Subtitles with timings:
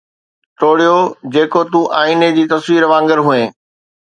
[0.59, 0.97] ٽوڙيو
[1.33, 3.47] جيڪو تون آئيني جي تصوير وانگر هئين